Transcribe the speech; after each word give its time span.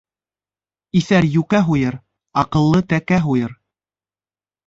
Иҫәр 0.99 1.27
йүкә 1.27 1.59
һуйыр, 1.67 1.99
аҡыллы 2.43 2.81
тәкә 2.95 3.21
һуйыр. 3.29 3.53